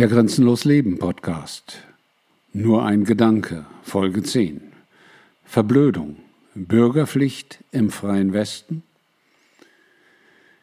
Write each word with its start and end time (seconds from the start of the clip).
Der 0.00 0.08
Grenzenlos 0.08 0.64
Leben 0.64 0.98
Podcast. 0.98 1.76
Nur 2.54 2.86
ein 2.86 3.04
Gedanke, 3.04 3.66
Folge 3.82 4.22
10. 4.22 4.72
Verblödung. 5.44 6.16
Bürgerpflicht 6.54 7.62
im 7.70 7.90
freien 7.90 8.32
Westen. 8.32 8.82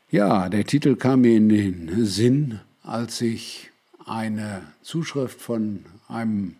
Ja, 0.09 0.49
der 0.49 0.65
Titel 0.65 0.95
kam 0.95 1.21
mir 1.21 1.37
in 1.37 1.49
den 1.49 2.03
Sinn, 2.03 2.61
als 2.81 3.21
ich 3.21 3.69
eine 4.07 4.63
Zuschrift 4.81 5.39
von 5.39 5.85
einem 6.07 6.55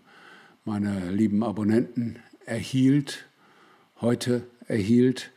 meiner 0.63 1.09
lieben 1.09 1.43
Abonnenten 1.43 2.19
erhielt, 2.45 3.25
heute 4.01 4.43
erhielt. 4.67 5.31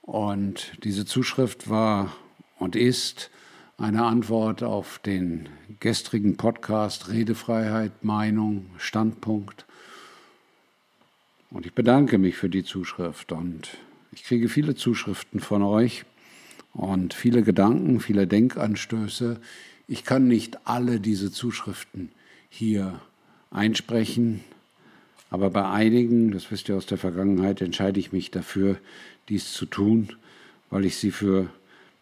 Und 0.00 0.72
diese 0.84 1.04
Zuschrift 1.04 1.68
war 1.68 2.16
und 2.58 2.76
ist 2.76 3.30
eine 3.78 4.04
Antwort 4.04 4.64
auf 4.64 4.98
den 4.98 5.48
gestrigen 5.78 6.36
Podcast 6.36 7.10
Redefreiheit, 7.10 8.02
Meinung, 8.02 8.66
Standpunkt. 8.76 9.66
Und 11.50 11.64
ich 11.64 11.72
bedanke 11.72 12.18
mich 12.18 12.36
für 12.36 12.48
die 12.48 12.64
Zuschrift 12.64 13.30
und 13.30 13.78
ich 14.10 14.24
kriege 14.24 14.48
viele 14.48 14.74
Zuschriften 14.74 15.38
von 15.38 15.62
euch 15.62 16.04
und 16.74 17.14
viele 17.14 17.42
Gedanken, 17.42 18.00
viele 18.00 18.26
Denkanstöße. 18.26 19.40
Ich 19.86 20.04
kann 20.04 20.26
nicht 20.26 20.66
alle 20.66 20.98
diese 20.98 21.30
Zuschriften 21.30 22.10
hier 22.50 23.00
einsprechen, 23.52 24.42
aber 25.30 25.50
bei 25.50 25.70
einigen, 25.70 26.32
das 26.32 26.50
wisst 26.50 26.68
ihr 26.68 26.76
aus 26.76 26.86
der 26.86 26.98
Vergangenheit, 26.98 27.60
entscheide 27.60 28.00
ich 28.00 28.10
mich 28.10 28.32
dafür, 28.32 28.76
dies 29.28 29.52
zu 29.52 29.66
tun, 29.66 30.16
weil 30.68 30.84
ich 30.84 30.96
sie 30.96 31.12
für 31.12 31.48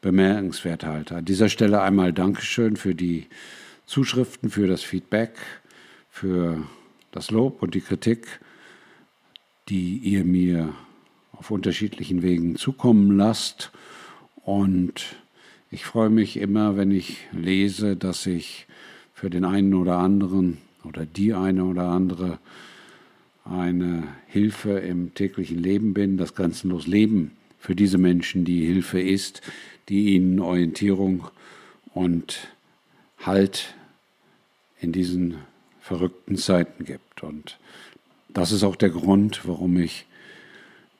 bemerkenswert 0.00 0.84
halte. 0.84 1.16
An 1.16 1.24
dieser 1.24 1.48
Stelle 1.48 1.82
einmal 1.82 2.12
Dankeschön 2.12 2.76
für 2.76 2.94
die 2.94 3.26
Zuschriften, 3.86 4.50
für 4.50 4.66
das 4.66 4.82
Feedback, 4.82 5.32
für 6.10 6.62
das 7.12 7.30
Lob 7.30 7.62
und 7.62 7.74
die 7.74 7.80
Kritik, 7.80 8.40
die 9.68 9.98
ihr 9.98 10.24
mir 10.24 10.74
auf 11.32 11.50
unterschiedlichen 11.50 12.22
Wegen 12.22 12.56
zukommen 12.56 13.16
lasst. 13.16 13.70
Und 14.44 15.16
ich 15.70 15.84
freue 15.84 16.10
mich 16.10 16.36
immer, 16.36 16.76
wenn 16.76 16.90
ich 16.90 17.18
lese, 17.32 17.96
dass 17.96 18.26
ich 18.26 18.66
für 19.12 19.30
den 19.30 19.44
einen 19.44 19.74
oder 19.74 19.98
anderen 19.98 20.58
oder 20.84 21.04
die 21.06 21.34
eine 21.34 21.64
oder 21.64 21.88
andere 21.88 22.38
eine 23.44 24.04
Hilfe 24.26 24.72
im 24.78 25.14
täglichen 25.14 25.58
Leben 25.58 25.94
bin, 25.94 26.16
das 26.16 26.34
grenzenlos 26.34 26.86
Leben 26.86 27.32
für 27.66 27.74
diese 27.74 27.98
Menschen 27.98 28.44
die 28.44 28.64
Hilfe 28.64 29.00
ist, 29.00 29.42
die 29.88 30.14
ihnen 30.14 30.38
Orientierung 30.38 31.26
und 31.94 32.46
Halt 33.18 33.74
in 34.80 34.92
diesen 34.92 35.38
verrückten 35.80 36.36
Zeiten 36.36 36.84
gibt. 36.84 37.24
Und 37.24 37.58
das 38.28 38.52
ist 38.52 38.62
auch 38.62 38.76
der 38.76 38.90
Grund, 38.90 39.48
warum 39.48 39.78
ich 39.78 40.06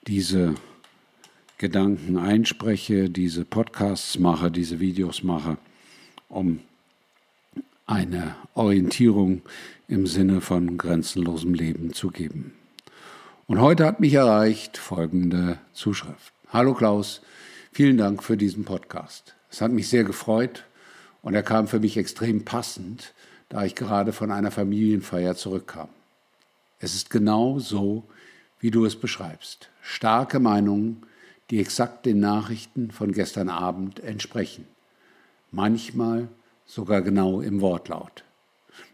diese 0.07 0.55
Gedanken 1.57 2.17
einspreche, 2.17 3.09
diese 3.09 3.45
Podcasts 3.45 4.19
mache, 4.19 4.51
diese 4.51 4.81
Videos 4.81 5.23
mache, 5.23 5.57
um 6.27 6.59
eine 7.85 8.35
Orientierung 8.55 9.41
im 9.87 10.05
Sinne 10.05 10.41
von 10.41 10.77
grenzenlosem 10.77 11.53
Leben 11.53 11.93
zu 11.93 12.09
geben. 12.09 12.51
Und 13.49 13.61
heute 13.61 13.85
hat 13.85 14.01
mich 14.01 14.13
erreicht 14.13 14.77
folgende 14.77 15.57
Zuschrift. 15.71 16.33
Hallo 16.51 16.73
Klaus, 16.73 17.21
vielen 17.71 17.97
Dank 17.97 18.21
für 18.21 18.35
diesen 18.35 18.65
Podcast. 18.65 19.35
Es 19.49 19.61
hat 19.61 19.71
mich 19.71 19.87
sehr 19.87 20.03
gefreut 20.03 20.65
und 21.21 21.33
er 21.33 21.43
kam 21.43 21.69
für 21.69 21.79
mich 21.79 21.95
extrem 21.95 22.43
passend, 22.43 23.13
da 23.47 23.63
ich 23.63 23.73
gerade 23.73 24.11
von 24.11 24.31
einer 24.31 24.51
Familienfeier 24.51 25.35
zurückkam. 25.37 25.87
Es 26.79 26.93
ist 26.93 27.09
genau 27.09 27.57
so, 27.57 28.03
wie 28.59 28.69
du 28.69 28.83
es 28.83 28.97
beschreibst. 28.97 29.69
Starke 29.81 30.41
Meinungen, 30.41 31.03
die 31.49 31.61
exakt 31.61 32.05
den 32.05 32.19
Nachrichten 32.19 32.91
von 32.91 33.13
gestern 33.13 33.47
Abend 33.47 34.01
entsprechen. 34.01 34.67
Manchmal 35.51 36.27
sogar 36.65 37.01
genau 37.01 37.39
im 37.39 37.61
Wortlaut. 37.61 38.25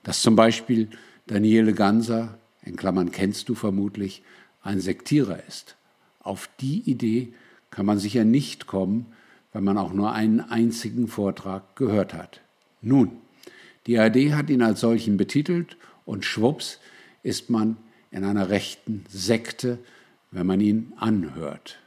Dass 0.03 0.22
zum 0.22 0.35
Beispiel 0.35 0.91
Daniele 1.25 1.73
Ganser, 1.73 2.38
in 2.61 2.75
Klammern 2.75 3.11
kennst 3.11 3.49
du 3.49 3.55
vermutlich, 3.55 4.22
ein 4.63 4.79
Sektierer 4.79 5.40
ist. 5.47 5.75
Auf 6.22 6.50
die 6.59 6.79
Idee 6.90 7.34
kann 7.69 7.85
man 7.85 8.00
sicher 8.00 8.24
nicht 8.24 8.66
kommen, 8.66 9.06
wenn 9.51 9.63
man 9.63 9.78
auch 9.78 9.94
nur 9.94 10.13
einen 10.13 10.40
einzigen 10.40 11.07
Vortrag 11.07 11.75
gehört 11.75 12.13
hat. 12.13 12.41
Nun, 12.81 13.12
die 13.85 14.00
ARD 14.00 14.34
hat 14.34 14.50
ihn 14.50 14.62
als 14.62 14.79
solchen 14.79 15.18
betitelt 15.18 15.78
und 16.06 16.25
schwupps 16.25 16.79
ist 17.22 17.50
man 17.50 17.78
in 18.12 18.23
einer 18.23 18.50
rechten 18.50 19.06
Sekte, 19.09 19.79
wenn 20.31 20.47
man 20.47 20.62
ihn 20.62 20.94
anhört. 20.97 21.79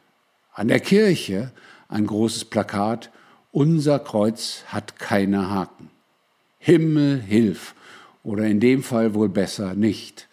An 0.52 0.68
der 0.68 0.80
Kirche 0.80 1.52
ein 1.88 2.06
großes 2.06 2.46
Plakat, 2.46 3.10
unser 3.52 3.98
Kreuz 3.98 4.64
hat 4.66 4.98
keine 4.98 5.50
Haken. 5.50 5.90
Himmel 6.58 7.20
hilf 7.20 7.74
oder 8.22 8.44
in 8.44 8.60
dem 8.60 8.82
Fall 8.82 9.14
wohl 9.14 9.28
besser 9.28 9.74
nicht, 9.74 10.28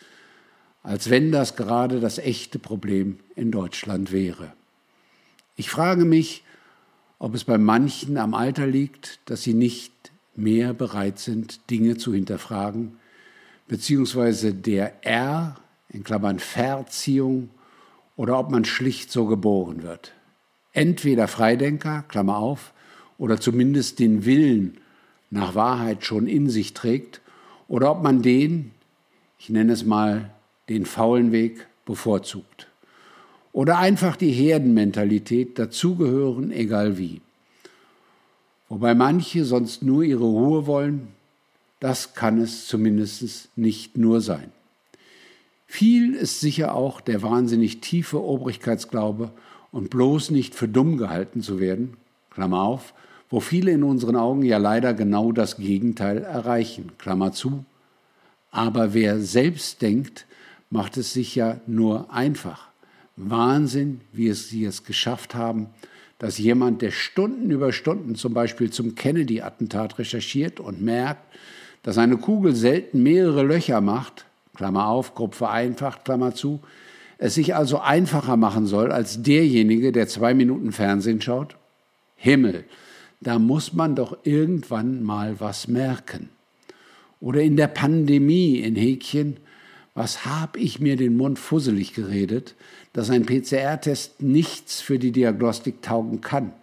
als 0.83 1.09
wenn 1.09 1.31
das 1.31 1.55
gerade 1.55 1.99
das 2.01 2.17
echte 2.17 2.59
Problem 2.59 3.19
in 3.35 3.51
Deutschland 3.51 4.11
wäre. 4.11 4.53
Ich 5.55 5.69
frage 5.69 6.03
mich, 6.03 6.43
ob 7.19 7.33
es 7.35 7.45
bei 7.45 7.57
manchen 7.57 8.17
am 8.17 8.33
Alter 8.33 8.67
liegt, 8.67 9.19
dass 9.25 9.43
sie 9.43 9.53
nicht 9.53 9.93
mehr 10.35 10.73
bereit 10.73 11.19
sind, 11.19 11.69
Dinge 11.69 11.95
zu 11.95 12.13
hinterfragen, 12.13 12.97
beziehungsweise 13.67 14.53
der 14.53 15.05
R, 15.05 15.55
in 15.89 16.03
Klammern 16.03 16.39
Verziehung, 16.39 17.49
oder 18.15 18.37
ob 18.37 18.51
man 18.51 18.65
schlicht 18.65 19.11
so 19.11 19.25
geboren 19.25 19.83
wird. 19.83 20.11
Entweder 20.73 21.27
Freidenker, 21.27 22.03
Klammer 22.07 22.37
auf, 22.37 22.73
oder 23.17 23.39
zumindest 23.39 23.99
den 23.99 24.25
Willen 24.25 24.77
nach 25.29 25.55
Wahrheit 25.55 26.03
schon 26.03 26.27
in 26.27 26.49
sich 26.49 26.73
trägt, 26.73 27.21
oder 27.67 27.91
ob 27.91 28.03
man 28.03 28.21
den, 28.21 28.71
ich 29.39 29.49
nenne 29.49 29.71
es 29.71 29.85
mal, 29.85 30.31
den 30.69 30.85
faulen 30.85 31.31
Weg 31.31 31.67
bevorzugt 31.85 32.67
oder 33.53 33.77
einfach 33.77 34.15
die 34.15 34.31
Herdenmentalität 34.31 35.59
dazugehören, 35.59 36.51
egal 36.51 36.97
wie. 36.97 37.21
Wobei 38.67 38.95
manche 38.95 39.45
sonst 39.45 39.83
nur 39.83 40.03
ihre 40.03 40.23
Ruhe 40.23 40.65
wollen, 40.65 41.09
das 41.79 42.15
kann 42.15 42.39
es 42.41 42.67
zumindest 42.67 43.49
nicht 43.55 43.97
nur 43.97 44.21
sein. 44.21 44.51
Viel 45.67 46.15
ist 46.15 46.39
sicher 46.39 46.73
auch 46.75 47.01
der 47.01 47.21
wahnsinnig 47.21 47.81
tiefe 47.81 48.23
Obrigkeitsglaube 48.23 49.31
und 49.71 49.89
bloß 49.89 50.31
nicht 50.31 50.55
für 50.55 50.67
dumm 50.67 50.97
gehalten 50.97 51.41
zu 51.41 51.59
werden, 51.59 51.97
Klammer 52.31 52.61
auf, 52.61 52.93
wo 53.29 53.39
viele 53.39 53.71
in 53.71 53.83
unseren 53.83 54.15
Augen 54.15 54.43
ja 54.43 54.57
leider 54.57 54.93
genau 54.93 55.31
das 55.31 55.57
Gegenteil 55.57 56.19
erreichen, 56.19 56.91
Klammer 56.97 57.31
zu. 57.31 57.65
Aber 58.51 58.93
wer 58.93 59.19
selbst 59.19 59.81
denkt, 59.81 60.25
macht 60.73 60.97
es 60.97 61.13
sich 61.13 61.35
ja 61.35 61.61
nur 61.67 62.11
einfach. 62.11 62.69
Wahnsinn, 63.15 64.01
wie 64.11 64.27
es 64.27 64.49
sie 64.49 64.65
es 64.65 64.83
geschafft 64.83 65.35
haben, 65.35 65.67
dass 66.17 66.39
jemand, 66.39 66.81
der 66.81 66.89
Stunden 66.89 67.51
über 67.51 67.71
Stunden 67.71 68.15
zum 68.15 68.33
Beispiel 68.33 68.71
zum 68.71 68.95
Kennedy-Attentat 68.95 69.99
recherchiert 69.99 70.59
und 70.59 70.81
merkt, 70.81 71.21
dass 71.83 71.99
eine 71.99 72.17
Kugel 72.17 72.55
selten 72.55 73.03
mehrere 73.03 73.43
Löcher 73.43 73.81
macht, 73.81 74.25
Klammer 74.55 74.87
auf, 74.87 75.13
grob 75.13 75.35
vereinfacht, 75.35 76.05
Klammer 76.05 76.33
zu, 76.33 76.59
es 77.19 77.35
sich 77.35 77.53
also 77.53 77.79
einfacher 77.79 78.35
machen 78.35 78.65
soll 78.65 78.91
als 78.91 79.21
derjenige, 79.21 79.91
der 79.91 80.07
zwei 80.07 80.33
Minuten 80.33 80.71
Fernsehen 80.71 81.21
schaut? 81.21 81.55
Himmel, 82.15 82.63
da 83.21 83.37
muss 83.37 83.73
man 83.73 83.95
doch 83.95 84.17
irgendwann 84.23 85.03
mal 85.03 85.39
was 85.39 85.67
merken. 85.67 86.29
Oder 87.19 87.41
in 87.41 87.57
der 87.57 87.67
Pandemie 87.67 88.57
in 88.57 88.75
Häkchen, 88.75 89.37
was 89.95 90.25
hab 90.25 90.57
ich 90.57 90.79
mir 90.79 90.95
den 90.95 91.17
Mund 91.17 91.37
fusselig 91.39 91.93
geredet, 91.93 92.55
dass 92.93 93.09
ein 93.09 93.25
PCR-Test 93.25 94.21
nichts 94.21 94.81
für 94.81 94.99
die 94.99 95.11
Diagnostik 95.11 95.81
taugen 95.81 96.21
kann. 96.21 96.53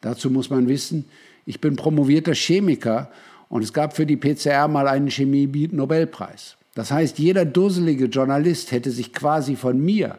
Dazu 0.00 0.30
muss 0.30 0.50
man 0.50 0.68
wissen, 0.68 1.04
ich 1.44 1.60
bin 1.60 1.76
promovierter 1.76 2.34
Chemiker 2.34 3.10
und 3.48 3.62
es 3.62 3.72
gab 3.72 3.94
für 3.94 4.06
die 4.06 4.16
PCR 4.16 4.68
mal 4.68 4.88
einen 4.88 5.10
Chemie-Nobelpreis. 5.10 6.56
Das 6.74 6.90
heißt, 6.90 7.18
jeder 7.18 7.44
dusselige 7.44 8.06
Journalist 8.06 8.72
hätte 8.72 8.90
sich 8.90 9.12
quasi 9.12 9.56
von 9.56 9.78
mir, 9.78 10.18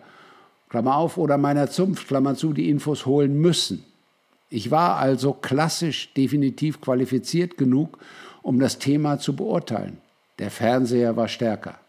Klammer 0.69 0.97
auf, 0.97 1.17
oder 1.17 1.37
meiner 1.37 1.69
Zunft, 1.69 2.07
Klammer 2.07 2.35
zu, 2.35 2.53
die 2.53 2.69
Infos 2.69 3.05
holen 3.05 3.39
müssen. 3.39 3.83
Ich 4.49 4.69
war 4.69 4.97
also 4.97 5.33
klassisch 5.33 6.13
definitiv 6.13 6.79
qualifiziert 6.79 7.57
genug, 7.57 7.97
um 8.43 8.59
das 8.59 8.77
Thema 8.77 9.17
zu 9.17 9.35
beurteilen. 9.35 9.97
Der 10.37 10.51
Fernseher 10.51 11.15
war 11.15 11.27
stärker. 11.27 11.79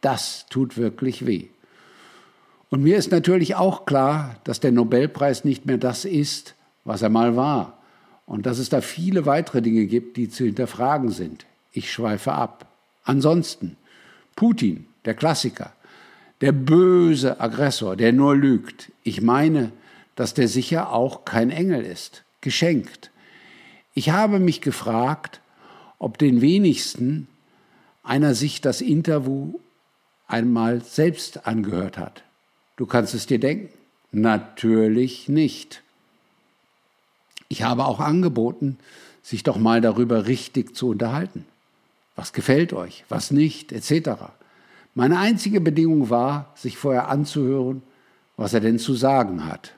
Das 0.00 0.46
tut 0.50 0.76
wirklich 0.76 1.26
weh. 1.26 1.48
Und 2.70 2.82
mir 2.82 2.96
ist 2.96 3.10
natürlich 3.10 3.54
auch 3.54 3.86
klar, 3.86 4.36
dass 4.44 4.60
der 4.60 4.72
Nobelpreis 4.72 5.44
nicht 5.44 5.66
mehr 5.66 5.78
das 5.78 6.04
ist, 6.04 6.54
was 6.84 7.02
er 7.02 7.10
mal 7.10 7.36
war. 7.36 7.78
Und 8.26 8.46
dass 8.46 8.58
es 8.58 8.68
da 8.68 8.80
viele 8.80 9.24
weitere 9.24 9.62
Dinge 9.62 9.86
gibt, 9.86 10.16
die 10.16 10.28
zu 10.28 10.44
hinterfragen 10.44 11.10
sind. 11.10 11.46
Ich 11.72 11.92
schweife 11.92 12.32
ab. 12.32 12.66
Ansonsten, 13.04 13.76
Putin, 14.34 14.86
der 15.04 15.14
Klassiker, 15.14 15.72
der 16.40 16.52
böse 16.52 17.40
Aggressor, 17.40 17.96
der 17.96 18.12
nur 18.12 18.36
lügt. 18.36 18.90
Ich 19.04 19.22
meine, 19.22 19.70
dass 20.16 20.34
der 20.34 20.48
sicher 20.48 20.92
auch 20.92 21.24
kein 21.24 21.50
Engel 21.50 21.84
ist, 21.84 22.24
geschenkt. 22.40 23.10
Ich 23.94 24.10
habe 24.10 24.40
mich 24.40 24.60
gefragt, 24.60 25.40
ob 25.98 26.18
den 26.18 26.40
wenigsten 26.40 27.28
einer 28.02 28.34
sich 28.34 28.60
das 28.60 28.80
Interview 28.80 29.58
einmal 30.26 30.82
selbst 30.82 31.46
angehört 31.46 31.98
hat. 31.98 32.22
Du 32.76 32.86
kannst 32.86 33.14
es 33.14 33.26
dir 33.26 33.38
denken. 33.38 33.70
Natürlich 34.12 35.28
nicht. 35.28 35.82
Ich 37.48 37.62
habe 37.62 37.86
auch 37.86 38.00
angeboten, 38.00 38.78
sich 39.22 39.42
doch 39.42 39.58
mal 39.58 39.80
darüber 39.80 40.26
richtig 40.26 40.76
zu 40.76 40.88
unterhalten. 40.88 41.44
Was 42.14 42.32
gefällt 42.32 42.72
euch, 42.72 43.04
was 43.08 43.30
nicht, 43.30 43.72
etc. 43.72 44.10
Meine 44.94 45.18
einzige 45.18 45.60
Bedingung 45.60 46.10
war, 46.10 46.52
sich 46.54 46.78
vorher 46.78 47.08
anzuhören, 47.08 47.82
was 48.36 48.54
er 48.54 48.60
denn 48.60 48.78
zu 48.78 48.94
sagen 48.94 49.44
hat. 49.44 49.74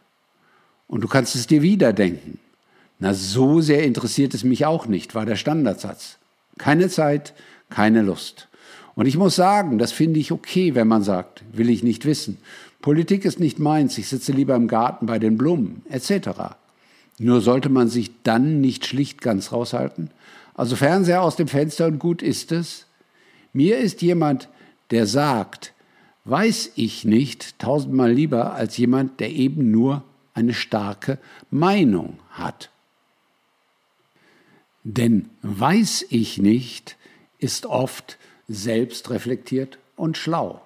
Und 0.87 1.03
du 1.03 1.09
kannst 1.09 1.35
es 1.35 1.47
dir 1.47 1.63
wieder 1.63 1.93
denken. 1.93 2.39
Na, 2.99 3.15
so 3.15 3.61
sehr 3.61 3.85
interessiert 3.85 4.35
es 4.35 4.45
mich 4.45 4.67
auch 4.67 4.87
nicht, 4.87 5.15
war 5.15 5.27
der 5.27 5.37
Standardsatz. 5.37 6.19
Keine 6.59 6.89
Zeit, 6.89 7.35
keine 7.71 8.03
Lust. 8.03 8.48
Und 8.99 9.07
ich 9.07 9.17
muss 9.17 9.37
sagen, 9.37 9.79
das 9.79 9.93
finde 9.93 10.19
ich 10.19 10.33
okay, 10.33 10.75
wenn 10.75 10.89
man 10.89 11.05
sagt, 11.05 11.45
will 11.53 11.71
ich 11.71 11.85
nicht 11.85 12.05
wissen. 12.05 12.37
Politik 12.83 13.25
ist 13.25 13.39
nicht 13.39 13.61
meins, 13.61 13.97
ich 13.97 14.09
sitze 14.09 14.33
lieber 14.33 14.57
im 14.57 14.67
Garten 14.67 15.07
bei 15.07 15.21
den 15.21 15.39
Blumen, 15.39 15.83
etc. 15.89 16.57
Nur 17.17 17.41
sollte 17.41 17.69
man 17.69 17.89
sich 17.89 18.11
dann 18.25 18.61
nicht 18.61 18.87
schlicht 18.87 19.23
ganz 19.23 19.53
raushalten? 19.53 20.11
Also 20.55 20.75
Fernseher 20.75 21.23
aus 21.23 21.37
dem 21.37 21.47
Fenster 21.47 21.87
und 21.87 22.01
gut 22.01 22.23
ist 22.23 22.51
es. 22.51 22.87
Mir 23.53 23.79
ist 23.79 24.03
jemand, 24.03 24.49
der 24.91 25.07
sagt, 25.07 25.75
weiß 26.25 26.73
ich 26.75 27.05
nicht, 27.05 27.57
tausendmal 27.61 28.11
lieber 28.11 28.55
als 28.55 28.79
jemand, 28.79 29.21
der 29.21 29.31
eben 29.31 29.71
nur 29.71 30.03
eine 30.35 30.55
starke 30.55 31.19
Meinung 31.53 32.19
hat. 32.31 32.71
Denn 34.83 35.29
weiß 35.43 36.07
ich 36.11 36.39
nicht 36.39 36.97
ist 37.39 37.67
oft 37.67 38.19
selbstreflektiert 38.49 39.79
und 39.97 40.17
schlau. 40.17 40.61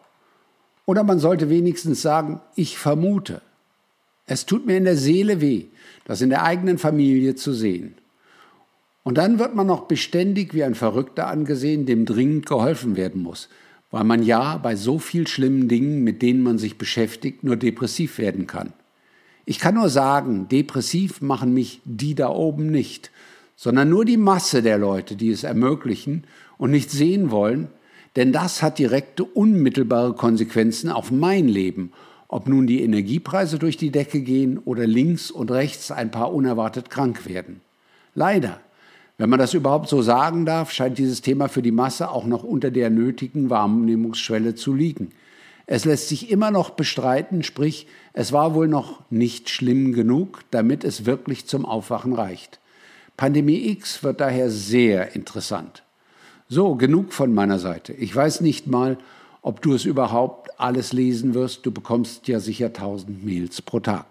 Oder 0.87 1.05
man 1.05 1.19
sollte 1.19 1.51
wenigstens 1.51 2.03
sagen, 2.03 2.41
ich 2.55 2.79
vermute. 2.79 3.43
Es 4.27 4.47
tut 4.47 4.67
mir 4.67 4.77
in 4.77 4.85
der 4.85 4.97
Seele 4.97 5.41
weh, 5.41 5.67
das 6.05 6.21
in 6.21 6.31
der 6.31 6.45
eigenen 6.45 6.79
Familie 6.79 7.35
zu 7.35 7.53
sehen. 7.53 7.95
Und 9.05 9.19
dann 9.19 9.39
wird 9.39 9.55
man 9.55 9.67
noch 9.67 9.83
beständig 9.83 10.55
wie 10.55 10.63
ein 10.63 10.77
Verrückter 10.77 11.27
angesehen, 11.27 11.87
dem 11.87 12.07
dringend 12.07 12.47
geholfen 12.47 12.97
werden 12.97 13.23
muss, 13.23 13.49
weil 13.91 14.05
man 14.05 14.23
ja 14.23 14.59
bei 14.59 14.77
so 14.77 14.99
viel 14.99 15.27
schlimmen 15.27 15.69
Dingen, 15.69 16.05
mit 16.05 16.23
denen 16.23 16.43
man 16.43 16.59
sich 16.59 16.79
beschäftigt, 16.79 17.43
nur 17.43 17.57
depressiv 17.57 18.19
werden 18.19 18.47
kann. 18.47 18.73
Ich 19.45 19.59
kann 19.59 19.75
nur 19.75 19.89
sagen, 19.89 20.49
depressiv 20.49 21.21
machen 21.21 21.53
mich 21.53 21.81
die 21.85 22.15
da 22.15 22.29
oben 22.29 22.71
nicht, 22.71 23.11
sondern 23.57 23.89
nur 23.89 24.05
die 24.05 24.17
Masse 24.17 24.63
der 24.63 24.79
Leute, 24.79 25.17
die 25.17 25.31
es 25.31 25.43
ermöglichen 25.43 26.25
und 26.63 26.71
nicht 26.71 26.93
sehen 26.93 27.33
wollen, 27.33 27.67
denn 28.15 28.33
das 28.33 28.63
hat 28.63 28.79
direkte, 28.79 29.25
unmittelbare 29.25 30.13
Konsequenzen 30.13 30.91
auf 30.91 31.11
mein 31.11 31.49
Leben, 31.49 31.91
ob 32.29 32.49
nun 32.49 32.69
die 32.69 32.85
Energiepreise 32.85 33.59
durch 33.59 33.77
die 33.77 33.91
Decke 33.91 34.21
gehen 34.21 34.59
oder 34.59 34.87
links 34.87 35.33
und 35.33 35.51
rechts 35.51 35.91
ein 35.91 36.13
paar 36.13 36.33
unerwartet 36.33 36.89
krank 36.89 37.29
werden. 37.29 37.63
Leider, 38.15 38.61
wenn 39.19 39.29
man 39.29 39.41
das 39.41 39.55
überhaupt 39.55 39.89
so 39.89 40.03
sagen 40.03 40.47
darf, 40.47 40.71
scheint 40.71 40.99
dieses 40.99 41.21
Thema 41.21 41.49
für 41.49 41.63
die 41.63 41.73
Masse 41.73 42.13
auch 42.13 42.27
noch 42.27 42.45
unter 42.45 42.71
der 42.71 42.91
nötigen 42.91 43.51
Wahrnehmungsschwelle 43.51 44.55
zu 44.55 44.73
liegen. 44.73 45.11
Es 45.67 45.85
lässt 45.85 46.11
sich 46.11 46.31
immer 46.31 46.53
noch 46.53 46.71
bestreiten, 46.71 47.43
sprich, 47.43 47.89
es 48.13 48.31
war 48.31 48.55
wohl 48.55 48.69
noch 48.69 49.03
nicht 49.11 49.51
schlimm 49.51 49.95
genug, 49.95 50.43
damit 50.53 50.85
es 50.85 51.07
wirklich 51.07 51.45
zum 51.47 51.65
Aufwachen 51.67 52.13
reicht. 52.13 52.61
Pandemie 53.17 53.69
X 53.71 54.05
wird 54.05 54.21
daher 54.21 54.49
sehr 54.49 55.17
interessant. 55.17 55.83
So, 56.55 56.75
genug 56.75 57.15
von 57.15 57.33
meiner 57.33 57.59
Seite. 57.59 57.95
Ich 57.95 58.15
weiß 58.15 58.43
nicht 58.43 58.67
mal, 58.67 58.99
ob 59.41 59.63
du 59.63 59.73
es 59.73 59.87
überhaupt 59.87 60.61
alles 60.61 60.93
lesen 60.93 61.33
wirst. 61.33 61.65
Du 61.65 61.73
bekommst 61.73 62.29
ja 62.29 62.41
sicher 62.41 62.75
tausend 62.75 63.25
Mails 63.25 63.63
pro 63.63 63.81
Tag. 63.81 64.05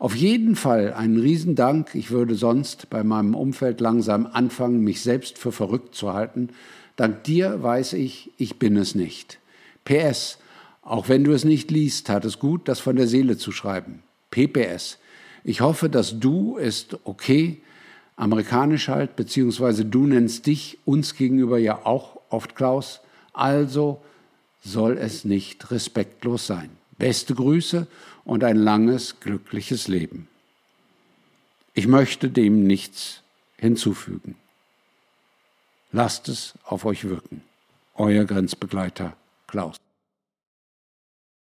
Auf 0.00 0.16
jeden 0.16 0.56
Fall 0.56 0.92
einen 0.92 1.20
Riesendank. 1.20 1.94
Ich 1.94 2.10
würde 2.10 2.34
sonst 2.34 2.90
bei 2.90 3.04
meinem 3.04 3.36
Umfeld 3.36 3.80
langsam 3.80 4.26
anfangen, 4.26 4.82
mich 4.82 5.02
selbst 5.02 5.38
für 5.38 5.52
verrückt 5.52 5.94
zu 5.94 6.12
halten. 6.12 6.48
Dank 6.96 7.22
dir 7.22 7.62
weiß 7.62 7.92
ich, 7.92 8.32
ich 8.38 8.58
bin 8.58 8.76
es 8.76 8.96
nicht. 8.96 9.38
PS, 9.84 10.38
auch 10.82 11.08
wenn 11.08 11.22
du 11.22 11.30
es 11.30 11.44
nicht 11.44 11.70
liest, 11.70 12.08
tat 12.08 12.24
es 12.24 12.40
gut, 12.40 12.66
das 12.66 12.80
von 12.80 12.96
der 12.96 13.06
Seele 13.06 13.36
zu 13.36 13.52
schreiben. 13.52 14.02
PPS, 14.32 14.98
ich 15.44 15.60
hoffe, 15.60 15.88
dass 15.88 16.18
du 16.18 16.56
ist 16.56 16.98
okay, 17.04 17.62
amerikanisch 18.18 18.88
halt, 18.88 19.16
beziehungsweise 19.16 19.84
du 19.84 20.06
nennst 20.06 20.46
dich 20.46 20.78
uns 20.84 21.14
gegenüber 21.14 21.58
ja 21.58 21.86
auch 21.86 22.20
oft 22.30 22.56
Klaus, 22.56 23.00
also 23.32 24.02
soll 24.62 24.98
es 24.98 25.24
nicht 25.24 25.70
respektlos 25.70 26.46
sein. 26.46 26.70
Beste 26.98 27.34
Grüße 27.34 27.86
und 28.24 28.42
ein 28.42 28.56
langes, 28.56 29.20
glückliches 29.20 29.86
Leben. 29.86 30.26
Ich 31.74 31.86
möchte 31.86 32.28
dem 32.28 32.66
nichts 32.66 33.22
hinzufügen. 33.56 34.34
Lasst 35.92 36.28
es 36.28 36.54
auf 36.64 36.84
euch 36.84 37.04
wirken. 37.04 37.42
Euer 37.94 38.24
Grenzbegleiter 38.24 39.16
Klaus. 39.46 39.76